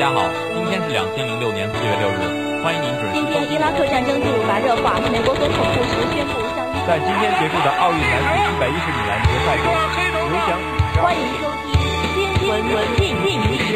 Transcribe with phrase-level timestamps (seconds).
[0.00, 0.24] 家好，
[0.54, 3.52] 今天是两千零六年四月六日，欢迎您准时收听。
[3.52, 9.68] 伊拉克战争进入白热化，美国总统布什宣布向在今天结束的奥运男子一百一十米栏决赛中，
[10.30, 10.56] 刘翔
[11.04, 11.76] 欢迎收听
[12.40, 13.68] 新闻文进进行时。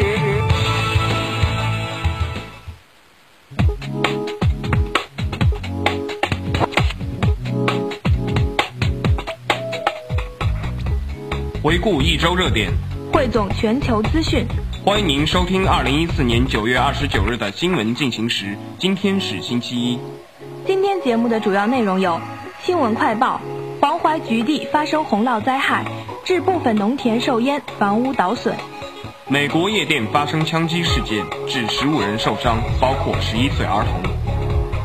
[11.61, 12.73] 回顾一周热点，
[13.13, 14.43] 汇总全球资讯。
[14.85, 18.55] 欢迎您收听二零一四年九月二十九日的新闻进行时。
[18.77, 19.99] 今天是星期一。
[20.67, 22.21] 今天节目的主要内容有：
[22.61, 23.41] 新闻快报，
[23.81, 25.85] 黄淮局地发生洪涝灾害，
[26.23, 28.53] 致部分农田受淹，房屋倒损；
[29.27, 34.03] 美国夜店发生枪击事件，致十五人受伤，包括十一岁儿童；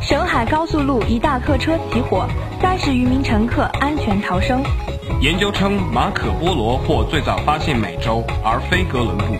[0.01, 2.27] 沈海高速路一大客车起火，
[2.63, 4.63] 三十余名乘客安全逃生。
[5.21, 9.37] 研究称马可波罗或最早发现美洲，而非哥伦布。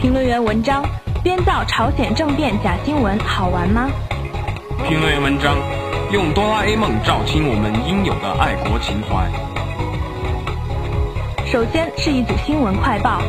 [0.00, 0.84] 评论员文章：
[1.22, 3.90] 编造朝鲜政变假新闻好玩吗？
[4.86, 5.56] 评论员文章：
[6.12, 9.26] 用哆啦 A 梦照清我们应有的爱国情怀。
[11.46, 13.22] 首先是一组新闻快报：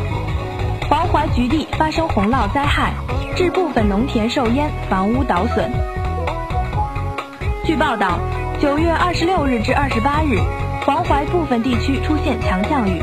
[0.90, 2.94] 黄淮局地发生洪涝灾害，
[3.36, 5.72] 致部分农田受淹，房屋倒损。
[7.66, 8.20] 据报道，
[8.60, 10.38] 九月二十六日至二十八日。
[10.86, 13.02] 黄淮部分地区出现强降雨，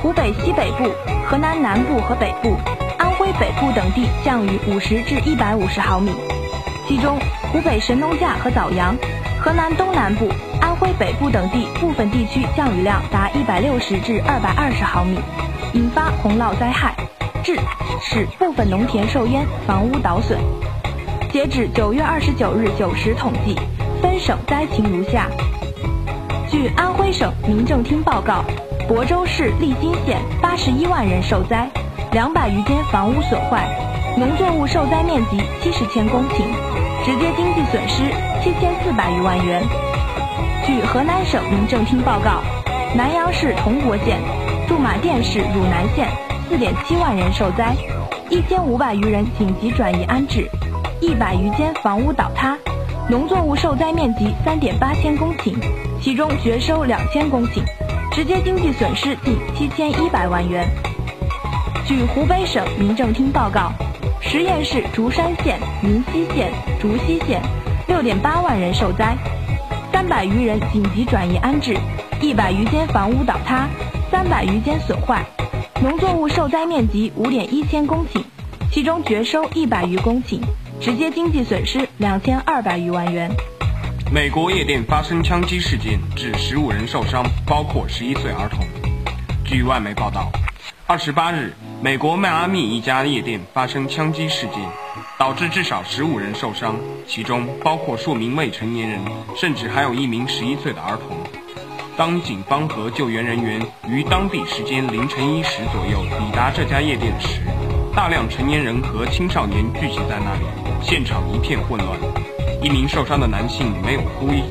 [0.00, 0.84] 湖北西北部、
[1.28, 2.56] 河南南部和北部、
[3.26, 6.12] 安徽北部等地降雨五十至一百五十毫米，
[6.86, 7.18] 其中
[7.50, 8.96] 湖北神农架和枣阳、
[9.40, 10.28] 河南东南部、
[10.60, 15.18] 安徽北部等地部分地区降雨量达一百六十至二百二十毫米，
[15.72, 16.94] 引发洪涝灾害，
[17.42, 17.58] 致
[18.00, 20.38] 使部分农田受淹，房屋倒损。
[21.32, 23.56] 截止九月二十九日九时统计，
[24.00, 25.26] 分省灾情如下。
[26.48, 28.44] 据安徽省民政厅报告，
[28.88, 31.68] 亳州市利津县八十一万人受灾，
[32.12, 33.68] 两百余间房屋损坏，
[34.16, 36.44] 农作物受灾面积七十千公顷，
[37.04, 38.04] 直接经济损失
[38.42, 39.62] 七千四百余万元。
[40.64, 42.40] 据河南省民政厅报告，
[42.94, 44.18] 南阳市铜国县、
[44.66, 46.08] 驻马店市汝南县
[46.48, 47.74] 四点七万人受灾，
[48.30, 50.48] 一千五百余人紧急转移安置，
[51.00, 52.56] 一百余间房屋倒塌。
[53.08, 55.54] 农作物受灾面积三点八千公顷，
[56.00, 57.62] 其中绝收两千公顷，
[58.10, 60.66] 直接经济损失近七千一百万元。
[61.86, 63.72] 据湖北省民政厅报告，
[64.20, 67.40] 十堰市竹山县、云溪县、竹溪县
[67.86, 69.16] 六点八万人受灾，
[69.92, 71.76] 三百余人紧急转移安置，
[72.20, 73.68] 一百余间房屋倒塌，
[74.10, 75.24] 三百余间损坏，
[75.80, 78.20] 农作物受灾面积五点一千公顷，
[78.72, 80.40] 其中绝收一百余公顷。
[80.80, 83.30] 直接经济损失两千二百余万元。
[84.12, 88.66] 美国夜店发生枪击事件，致十五人受伤，包括十一岁儿童。
[89.44, 90.30] 据外媒报道，
[90.86, 94.60] 二十八日，美国迈阿密一家夜店发生枪击事件，
[95.18, 96.74] 导致至少十五人受伤，
[97.06, 99.00] 其中包括数名未成年人，
[99.36, 101.16] 甚至还有一名十一岁的儿童。
[101.96, 107.40] 当警方和救援人员于当地时间凌晨一时左右抵达这家夜店时，
[107.94, 110.46] 大量成年人和青少年聚集在那里。
[110.82, 111.98] 现场一片混乱，
[112.62, 114.42] 一名受伤的男性没有呼吸，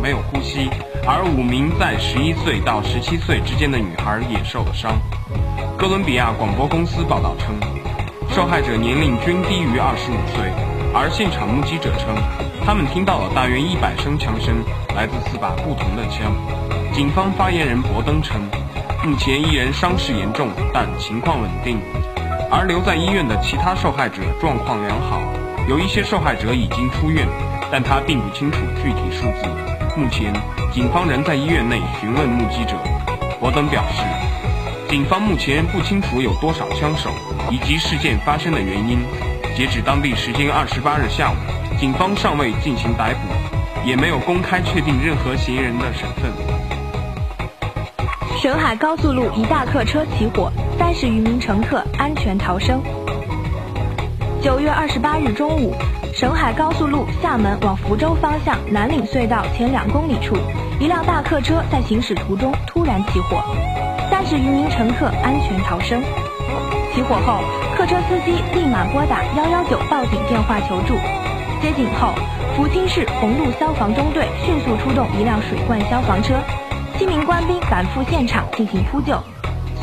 [0.00, 0.70] 没有呼吸，
[1.06, 4.92] 而五名在十一岁到十七岁之间的女孩也受了伤。
[5.76, 7.54] 哥伦比亚广播公司报道称，
[8.30, 10.50] 受害者年龄均低于二十五岁，
[10.94, 12.14] 而现场目击者称，
[12.64, 14.56] 他们听到了大约一百声枪声，
[14.94, 16.32] 来自四把不同的枪。
[16.92, 18.40] 警方发言人博登称，
[19.04, 21.78] 目前一人伤势严重，但情况稳定，
[22.50, 25.20] 而留在医院的其他受害者状况良好。
[25.68, 27.28] 有一些受害者已经出院，
[27.70, 29.77] 但他并不清楚具体数字。
[29.98, 30.32] 目前，
[30.72, 32.76] 警方仍在医院内询问目击者。
[33.40, 34.04] 我等表示，
[34.88, 37.10] 警方目前不清楚有多少枪手
[37.50, 39.00] 以及事件发生的原因。
[39.56, 41.34] 截止当地时间二十八日下午，
[41.80, 46.30] 警方尚未进行逮捕，也没有公开确定任何嫌疑人的身份。
[48.40, 52.80] 沈海高速路一大客车起火，三十余名乘客安全逃生。
[54.40, 55.74] 九月二十八日中午，
[56.18, 60.36] 沈海高速路厦门往福州方向南岭隧道前两公里处，
[60.80, 63.40] 一辆大客车在行驶途中突然起火，
[64.10, 66.02] 三十余名乘客安全逃生。
[66.92, 67.38] 起火后，
[67.76, 70.96] 客车司机立马拨打幺幺九报警电话求助。
[71.62, 72.12] 接警后，
[72.56, 76.34] 福清市红路消防中队迅速出动一辆水罐消防车，
[76.98, 79.16] 七名官兵赶赴现场进行扑救。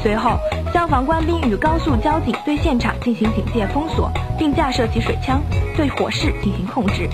[0.03, 0.37] 随后，
[0.75, 4.11] 消防官兵与高速交警对现场进行警戒封锁。
[4.37, 5.41] 并架设起水枪，
[5.77, 7.09] 对火势进行控制。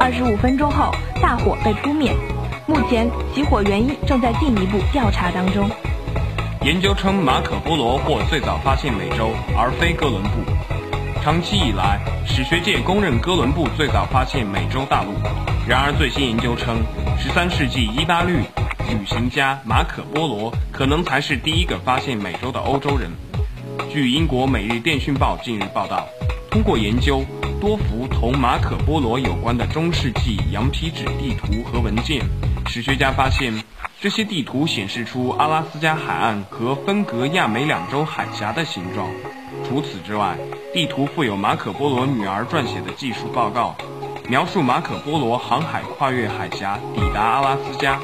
[0.00, 0.92] 二十五分钟后，
[1.22, 2.12] 大火被扑灭。
[2.66, 5.70] 目前起火原因正在进一步调查当中。
[6.62, 10.30] 研究称，马可波罗或最早发现美洲，而非哥伦布。
[11.22, 15.12] 长期以来，史学界公认哥伦布最早发现美洲大陆。
[15.68, 16.78] 然而，最新研究称
[17.16, 18.32] ，13世纪意大利
[18.88, 23.10] 旅行家马可·波罗可能才是第一个发现美洲的欧洲人。
[23.90, 26.06] 据英国《每日电讯报》近日报道，
[26.50, 27.22] 通过研究
[27.60, 32.24] 多幅同马可·波罗有关的中世纪羊皮纸地图和文件，
[32.66, 33.52] 史学家发现，
[34.00, 39.06] 这些地图显示出阿拉斯加海岸和分隔亚美两洲海峡的形状。
[39.68, 40.34] 除此之外，
[40.72, 43.76] 地图附有马可·波罗女儿撰写的技术报告。
[44.28, 47.98] 描述马可·波罗航海跨越海峡抵达阿拉斯加，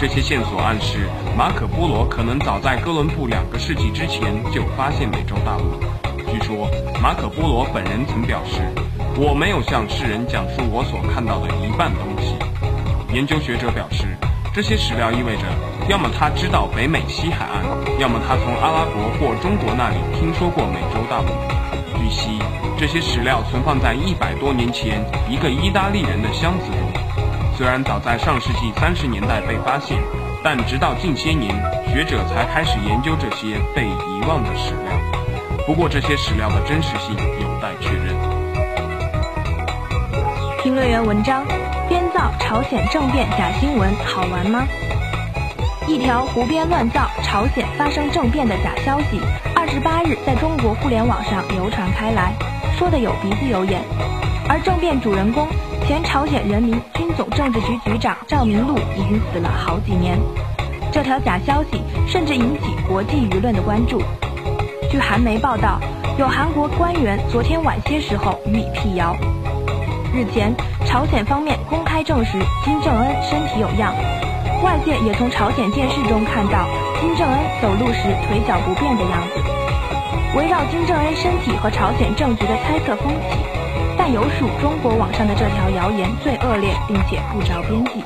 [0.00, 5.78] 这些线索暗示马可·波罗可能早在哥伦布两个世纪之前就发现美洲大陆。
[6.32, 6.68] 据说
[7.00, 8.62] 马可·波罗本人曾表示
[9.16, 12.34] ：“我没有向世人讲述我所看到的一半东西。”
[13.14, 14.16] 研究学者表示，
[14.54, 15.42] 这些史料意味着，
[15.88, 17.62] 要么他知道北美西海岸，
[18.00, 21.28] 要么他从阿拉伯或中国那里听说过美洲大陆。
[21.98, 22.38] 据悉。
[22.78, 27.21] 这些史料存放在一百多年前一个意大利人的箱子中，
[27.62, 29.96] 虽然早在上世纪三十年代被发现，
[30.42, 31.54] 但直到近些年，
[31.86, 34.92] 学者才开始研究这些被遗忘的史料。
[35.64, 38.16] 不过，这些史料的真实性有待确认。
[40.60, 41.46] 评论员文章：
[41.88, 44.66] 编造朝鲜政变假新闻好玩吗？
[45.86, 49.20] 一条胡编乱造朝鲜发生政变的假消息，
[49.54, 52.32] 二十八日在中国互联网上流传开来。
[52.76, 53.80] 说的有鼻子有眼，
[54.48, 55.46] 而政变主人公
[55.86, 60.18] 前朝鲜人民军总政治局局长赵明禄已经死了好几年。
[60.92, 64.02] 这条假消息甚至引起国际舆论的关注。
[64.90, 65.80] 据韩媒报道，
[66.18, 69.16] 有韩国官员昨天晚些时候予以辟谣。
[70.14, 70.54] 日前，
[70.84, 73.94] 朝鲜方面公开证实金正恩身体有恙，
[74.62, 76.68] 外界也从朝鲜电视中看到
[77.00, 79.40] 金正恩走路时腿脚不便的样子。
[80.36, 83.38] 围绕金正恩身体和朝鲜政局的猜测风起，
[84.04, 88.02] 但有属中国网上的这条谣言最恶劣，并且不着边际。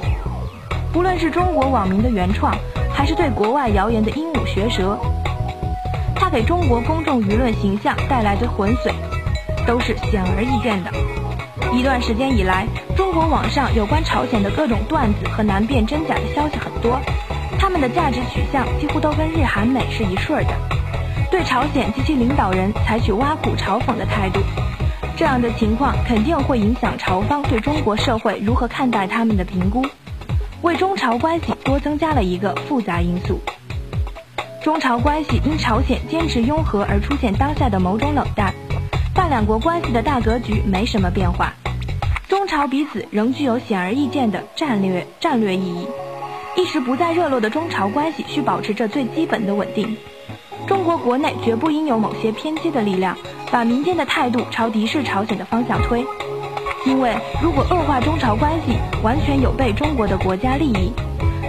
[0.92, 2.54] 不论是中国网民的原创，
[2.92, 4.98] 还是对国外谣言的鹦鹉学舌，
[6.14, 8.92] 它给中国公众舆论形象带来的浑水，
[9.66, 10.90] 都是显而易见的。
[11.72, 17.00] 一段时间以来，中国网上有关朝鲜的各种段子和难辨真假的消息很多，
[17.58, 20.52] 他们的价值取向几乎都跟日韩美是一顺的。
[21.30, 24.40] 对朝鲜及其领导人采取挖苦嘲讽的态度，
[25.16, 29.82] 这样的情况肯定会影响朝方对中国社会如何看待他们的评估，
[30.60, 33.40] 为中朝关系多增加了一个复杂因素。
[34.62, 38.52] 中朝关系因朝鲜坚持拥核而出现当下的某种冷淡，
[39.14, 41.54] 但两国关系的大格局没什么变化，
[42.28, 45.86] 中朝彼此仍具有显而易见的战略战略意义。
[46.56, 49.96] 一时不再热络的中朝关系需保持着最基本的稳定。
[50.66, 53.16] 中国国内绝不应有某些偏激的力量，
[53.50, 56.04] 把民间的态度朝敌视朝鲜的方向推，
[56.84, 60.92] 因为如果恶化中朝关系，完全有悖中国的国家利益。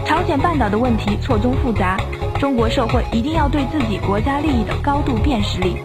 [0.05, 1.97] 朝鲜半岛的问题错综复杂，
[2.39, 5.75] 中国社会一定要对自己国家利益的高度辨识力，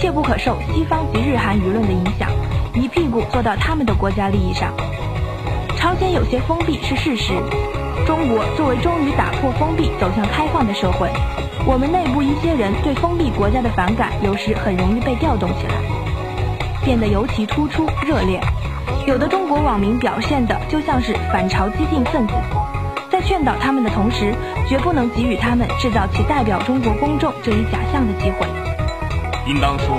[0.00, 2.28] 切不可受西方及日韩舆论的影响，
[2.74, 4.72] 一屁股坐到他们的国家利益上。
[5.76, 7.34] 朝鲜有些封闭是事实，
[8.04, 11.08] 中国作为终于打破封闭走向开放的社会。
[11.68, 15.74] 我们内部一些人对封闭国家的反感，有时很容易被调动起来，
[16.82, 18.40] 变得尤其突出、热烈。
[19.06, 22.32] 有的中国网民表现的就像是反朝激进分子，
[23.10, 24.34] 在劝导他们的同时，
[24.66, 28.46] 绝不能给予他们制造其代表中国公众这一假象的机会。
[29.46, 29.98] 应当说，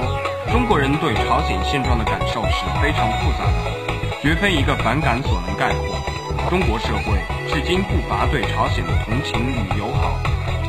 [0.51, 6.49] 中国人对朝鲜现状的感受是非常复杂的，绝非一个反感所能概括。
[6.49, 7.13] 中国社会
[7.53, 10.17] 至今不乏对朝鲜的同情与友好。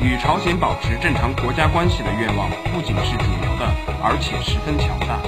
[0.02, 3.69] 与朝鲜保持正常国家关系的愿望不仅是主流的，
[4.02, 5.21] 而且十分强大。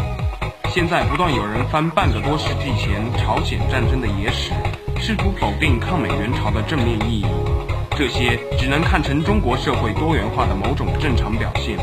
[0.70, 4.52] 现在不断有人翻半个多世纪前朝鲜战争的野史，
[4.98, 7.26] 试图否定抗美援朝的正面意义，
[7.94, 11.76] 这些只能看成中国社会多元化的某种正常表现，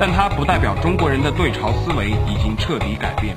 [0.00, 3.36] 但它不代表中国人的对朝思维已经彻底改变。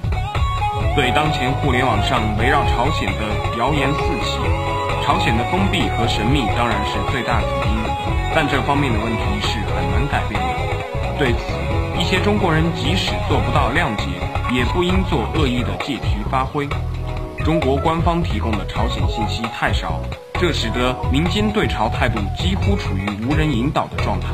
[0.95, 4.41] 对当前互联网上围绕朝鲜的谣言四起，
[5.05, 7.86] 朝鲜的封闭和神秘当然是最大主因。
[8.39, 11.17] 但这方面的问题是很难改变的。
[11.17, 14.05] 对此，一些中国人即使做不到谅解，
[14.53, 16.69] 也不应做恶意的借题发挥。
[17.43, 19.99] 中国官方提供的朝鲜信息太少，
[20.33, 24.27] 这使得民间对朝态度几乎处于无人引导的状态。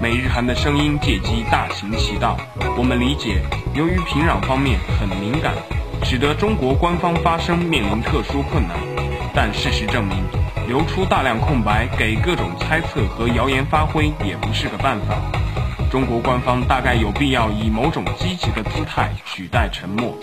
[0.00, 2.38] 美日韩的声音借机大行其道。
[2.78, 3.42] 我们理解，
[3.74, 5.52] 由于平壤方面很敏感，
[6.04, 8.78] 使得中国官方发声面临特殊困难。
[9.34, 10.24] 但事实证明。
[10.66, 15.16] 留出大量空白给各种猜测和谣言发挥也不是个办法。
[15.90, 20.16] 中国官方大概有必要以某种积极的姿态取代沉默。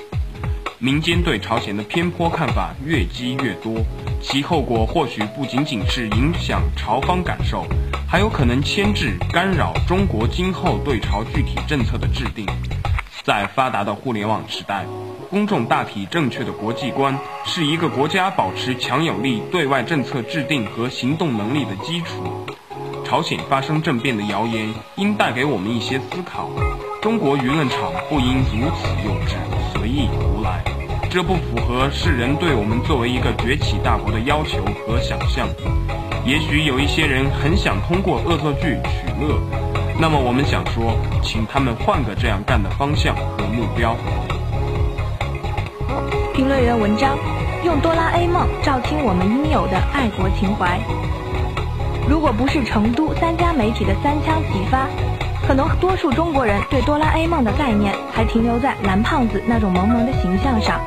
[0.80, 3.74] 民间对朝鲜的偏颇看法越积越多，
[4.22, 7.66] 其后果或许不仅仅是影响朝方感受，
[8.06, 12.46] 还有可能牵制、干扰中国今后对朝具体政策的制定。
[13.24, 14.86] 在发达的互联网时代，
[15.34, 22.46] 公众大体正确的国际观是一个国家保持强有力对外政策制定和行动能力的基础。
[23.04, 26.52] 朝鲜发生政变的谣言应带给我们一些思考。
[27.02, 29.34] 中国舆论场不应如此幼稚、
[29.74, 30.64] 随意、胡来，
[31.10, 35.50] 这不符合世人对我们作为一个崛起大国的要求和想象。
[36.24, 39.42] 也许有一些人很想通过恶作剧取乐，
[40.00, 43.98] 那么我们想说，请他们换个这样干的方向和目标。
[46.34, 47.16] 评论员文章：
[47.64, 50.80] 用哆啦 A 梦照清我们应有的爱国情怀。
[52.10, 54.88] 如果不是成都三家媒体的三枪齐发。
[55.46, 60.80] 可能多数中国人对哆啦 A 梦的概念还停留在蓝胖子那种萌萌的形象上。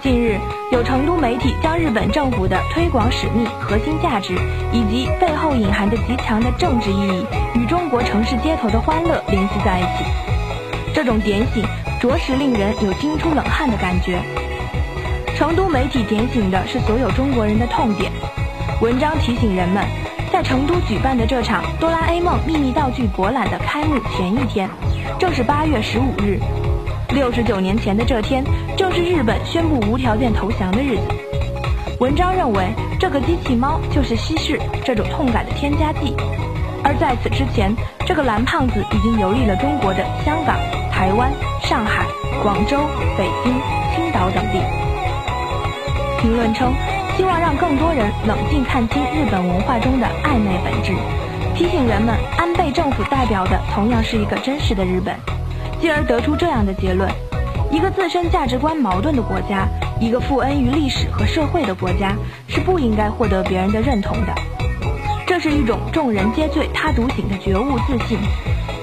[0.00, 0.38] 近日，
[0.72, 4.32] 有成都媒体将日本政府的推广使命、核心价值
[4.72, 10.04] 以及背后隐含的极强的政治意义与中国城市街头的欢乐联系在一起。
[10.94, 11.62] 这种点醒
[12.00, 14.18] 着实令人有惊出冷汗的感觉。
[15.38, 18.10] 成都媒体点醒的是所有中国人的痛点。
[18.80, 19.84] 文章提醒人们。
[20.30, 24.68] 在成都举办的这场哆啦 A 梦秘密道具博览的开幕前一天，
[25.18, 26.38] 正是八月十五日。
[27.14, 28.44] 六十九年前的这天，
[28.76, 31.02] 正是日本宣布无条件投降的日子。
[31.98, 32.68] 文章认为，
[33.00, 36.14] 这个机器猫就是稀释这种痛感的添加剂。
[36.84, 37.74] 而在此之前，
[38.06, 40.58] 这个蓝胖子已经游历了中国的香港、
[40.92, 42.04] 台湾、上海、
[42.42, 42.76] 广州、
[43.16, 43.54] 北京、
[43.94, 44.87] 青岛等地。
[46.18, 46.72] 评论称。
[47.16, 50.92] 希望让更多人冷静看清日本文化中的暧昧本质，
[51.56, 55.16] 提醒人们安倍政府代表的同样是一个真实的日本，
[55.80, 57.10] 继而得出这样的结论：
[57.72, 59.66] 一个自身价值观矛盾的国家，
[60.00, 62.14] 一个负恩于历史和社会的国家，
[62.46, 64.32] 是不应该获得别人的认同的。
[65.26, 68.16] 这是一种众人皆醉他独醒的觉悟自信，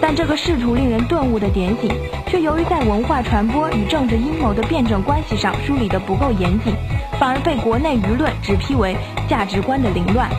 [0.01, 1.89] 但这个试图令人顿悟的点醒，
[2.27, 6.75] 却由于在文化传播与政治阴谋的辩证关系上梳理得不够严谨。
[7.19, 8.95] 反而被国内舆论指批为
[9.27, 10.29] 价值观的凌乱，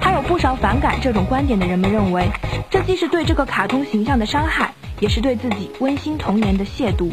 [0.00, 2.28] 还有不少反感这种观点的人们认为，
[2.70, 7.12] 这既是对这个卡通形象的伤害，也是对自己温馨童年的亵渎。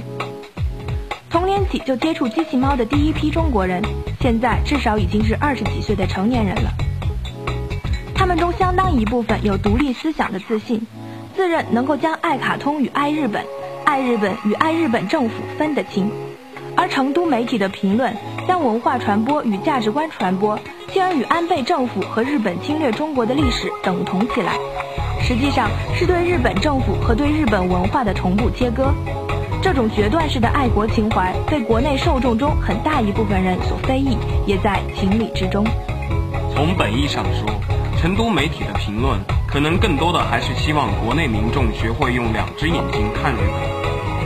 [1.30, 3.84] 童年起就接触机器猫的第一批中国人，
[4.22, 6.72] 现在至少已经是二十几岁的成年人了。
[8.16, 10.88] 他们中相当一部分有独立思想的自信，
[11.36, 13.46] 自认能够将爱卡通与爱日本、
[13.84, 16.10] 爱日本与爱日本政府分得清。
[16.86, 18.15] 而成都媒体的评论
[18.48, 20.60] 将文化传播与价值观传播，
[20.94, 24.54] 进而与安倍政府和日本侵略中国的历史等同起来，
[25.20, 28.94] 实际上是对日本政府和对日本文化的同步切割。
[29.63, 34.15] 这种决断式的爱国情怀被国内受众中很大一部分人所非议，
[34.46, 35.65] 也在情理之中。
[36.54, 37.50] 从本意上说，
[38.00, 43.75] 成都媒体的评论可能更多的还是希望国内民众学会用两只眼睛看日本。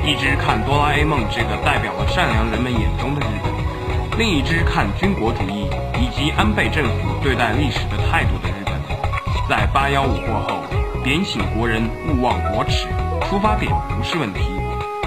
[0.09, 5.69] 一只看哆啦 A 梦这个代表了善良人们眼中的日本，另一只看军国主义
[6.01, 8.73] 以及安倍政府对待历史的态度的日本。
[9.47, 10.63] 在八幺五过后，
[11.03, 12.87] 点醒国人勿忘国耻，
[13.29, 14.41] 出发点不是问题，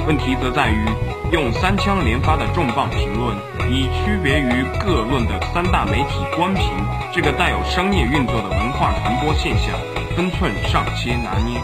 [0.06, 0.86] 问题则在于
[1.32, 3.36] 用三枪连发的重磅评论，
[3.68, 6.64] 以区别于各论的三大媒体官评
[7.12, 9.74] 这个带有商业运作的文化传播现象，
[10.14, 11.60] 分寸尚且拿捏，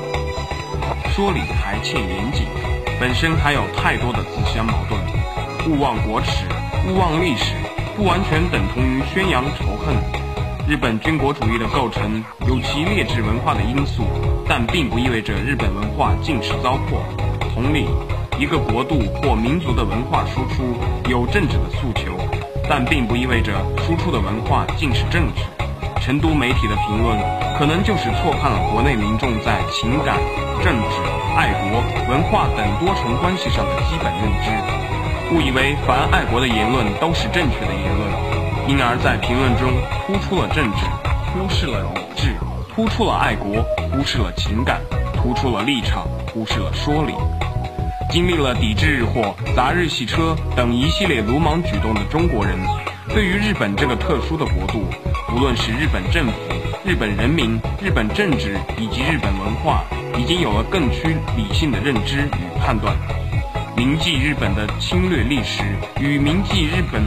[1.13, 2.49] 说理还欠严谨。
[3.01, 4.99] 本身还有太多的自相矛盾，
[5.69, 6.45] 勿忘国耻，
[6.89, 7.55] 勿忘历史，
[7.97, 9.95] 不完全等同于宣扬仇恨。
[10.69, 14.03] 日本军国主义的构成有其劣质文化的因素，
[14.49, 16.99] 但并不意味着日本文化尽是糟粕。
[17.55, 17.87] 同理，
[18.37, 20.77] 一个国度或民族的文化输出
[21.09, 22.19] 有政治的诉求，
[22.69, 23.53] 但并不意味着
[23.87, 25.58] 输出的文化尽是政治。
[26.01, 27.19] 成都媒体的评论
[27.59, 30.17] 可能就是错判了国内民众在情感、
[30.63, 30.97] 政治。
[31.37, 34.51] 爱国文化等多重关系上的基本认知，
[35.33, 38.11] 误以为凡爱国的言论都是正确的言论，
[38.67, 39.71] 因而，在评论中
[40.05, 40.85] 突出了政治，
[41.31, 42.33] 忽视了理智；
[42.75, 43.63] 突出了爱国，
[43.93, 44.81] 忽视了情感；
[45.15, 47.15] 突出了立场，忽视了说理。
[48.11, 52.59] 经历了抵制日货、砸日系车等一系列鲁莽举动的中国人，
[53.11, 54.83] 对于日本这个特殊的国度，
[55.35, 56.33] 无论是日本政府、
[56.85, 59.85] 日本人民、日本政治以及日本文化。
[60.19, 62.97] 已经有了更趋理性的认知与判断。
[63.77, 65.63] 铭记日本的侵略历史，
[66.01, 67.01] 与铭记日本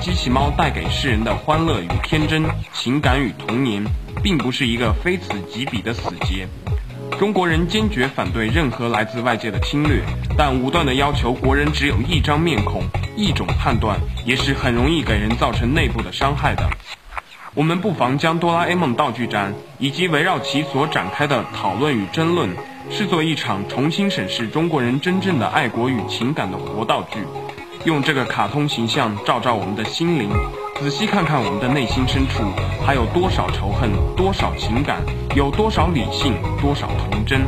[0.00, 3.84] 机器猫带给世人的欢乐与天真、情感与童年，
[4.22, 6.48] 并不是一个非此即彼的死结。
[7.18, 10.02] 中国人坚决反对任何来自外界的侵略，
[10.34, 12.82] 但武断的要求国人只有一张面孔、
[13.14, 16.66] 一种判断，也是很容易给人造成内部的伤害的。
[17.58, 22.48] 我们不妨将哆啦 A 梦道具展以及围绕其所展开的讨论与争论，
[22.88, 27.18] 视作一场重新审视中国人真正的爱国与情感的活道具，
[27.82, 30.30] 用这个卡通形象照照我们的心灵，
[30.78, 32.44] 仔细看看我们的内心深处
[32.86, 35.02] 还有多少仇恨，多少情感，
[35.34, 37.40] 有多少理性，多少童真。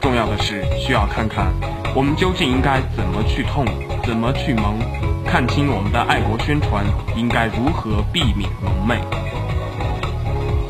[0.00, 1.52] 重要的是，需要看看
[1.96, 3.64] 我们究竟应该怎么去痛，
[4.04, 4.78] 怎么去萌，
[5.26, 6.84] 看清我们的爱国宣传
[7.16, 8.94] 应该如何避免蒙昧。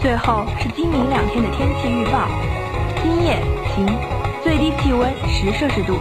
[0.01, 2.29] 最后是今明两天的天气预报：
[3.03, 3.43] 今夜
[3.75, 3.87] 晴，
[4.43, 5.95] 最低气温十摄氏度；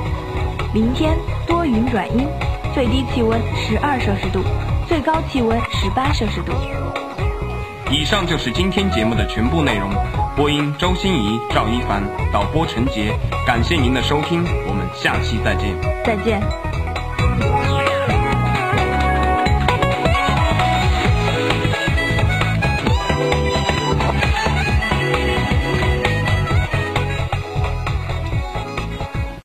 [0.74, 2.28] 明天多云转阴，
[2.74, 4.44] 最低气温十二摄氏度，
[4.88, 6.54] 最高气温十八摄氏度。
[7.90, 9.90] 以上就是今天节目的全部内容。
[10.36, 13.18] 播音周心怡、赵一凡，导播陈杰。
[13.48, 15.74] 感谢您的收听，我们下期再见。
[16.06, 16.67] 再见。